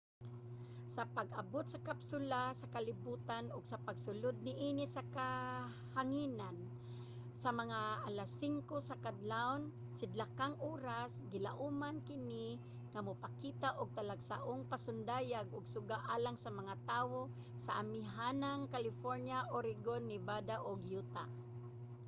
sa 0.95 1.03
pag-abot 1.15 1.65
sa 1.69 1.83
kapsula 1.87 2.41
sa 2.59 2.71
kalibotan 2.75 3.45
ug 3.55 3.63
sa 3.71 3.81
pagsulod 3.87 4.35
niini 4.45 4.85
sa 4.95 5.03
kahanginan 5.17 6.55
sa 7.41 7.49
mga 7.61 7.79
alas 8.09 8.31
5 8.69 8.89
sa 8.89 8.95
kaadlawon 9.03 9.61
sidlakang 9.99 10.55
oras 10.73 11.11
gilauman 11.31 11.97
kini 12.07 12.47
nga 12.93 12.99
mopakita 13.07 13.69
og 13.79 13.89
talagsaong 13.97 14.61
pasundayag 14.71 15.47
sa 15.53 15.71
suga 15.73 15.97
alang 16.15 16.37
sa 16.43 16.51
mga 16.59 16.73
tawo 16.91 17.21
sa 17.65 17.71
amihanang 17.81 18.61
california 18.75 19.39
oregon 19.57 20.03
nevada 20.11 20.55
ug 20.69 20.79
utah 20.99 21.29